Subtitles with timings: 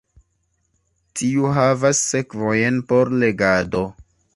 [1.21, 3.89] Tiu havas sekvojn por legado.